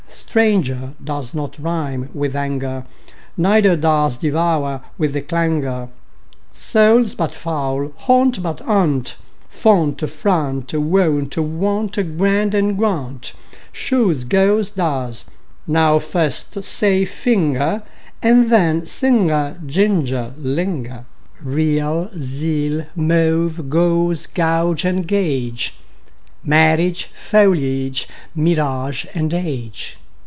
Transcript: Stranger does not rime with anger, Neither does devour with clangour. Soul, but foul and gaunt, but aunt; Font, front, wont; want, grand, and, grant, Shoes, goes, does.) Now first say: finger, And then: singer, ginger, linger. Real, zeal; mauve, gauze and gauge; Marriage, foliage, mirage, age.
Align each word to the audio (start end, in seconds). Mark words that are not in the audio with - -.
Stranger 0.13 0.93
does 1.03 1.33
not 1.33 1.59
rime 1.59 2.09
with 2.13 2.37
anger, 2.37 2.85
Neither 3.35 3.75
does 3.75 4.15
devour 4.15 4.81
with 4.97 5.13
clangour. 5.27 5.89
Soul, 6.53 7.03
but 7.17 7.33
foul 7.33 7.81
and 7.85 7.93
gaunt, 8.07 8.37
but 8.41 8.61
aunt; 8.61 9.15
Font, 9.49 10.09
front, 10.09 10.73
wont; 10.73 11.37
want, 11.37 12.17
grand, 12.17 12.55
and, 12.55 12.77
grant, 12.77 13.33
Shoes, 13.73 14.23
goes, 14.23 14.69
does.) 14.69 15.25
Now 15.67 15.99
first 15.99 16.63
say: 16.63 17.03
finger, 17.03 17.83
And 18.23 18.49
then: 18.49 18.85
singer, 18.85 19.59
ginger, 19.65 20.33
linger. 20.37 21.05
Real, 21.43 22.09
zeal; 22.17 22.85
mauve, 22.95 23.69
gauze 23.69 24.27
and 24.85 25.05
gauge; 25.07 25.75
Marriage, 26.43 27.09
foliage, 27.13 28.07
mirage, 28.33 29.05
age. 29.15 29.97